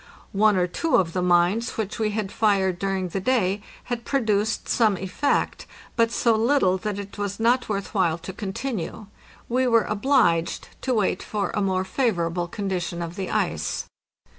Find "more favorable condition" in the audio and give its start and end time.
11.61-13.03